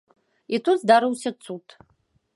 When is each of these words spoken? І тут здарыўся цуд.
І 0.57 0.59
тут 0.69 0.77
здарыўся 0.85 1.35
цуд. 1.45 1.65